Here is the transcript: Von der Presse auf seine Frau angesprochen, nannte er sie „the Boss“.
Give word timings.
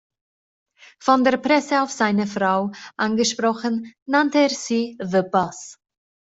Von 0.97 1.23
der 1.23 1.37
Presse 1.37 1.83
auf 1.83 1.91
seine 1.91 2.25
Frau 2.25 2.71
angesprochen, 2.97 3.93
nannte 4.07 4.39
er 4.39 4.49
sie 4.49 4.97
„the 4.99 5.21
Boss“. 5.31 5.77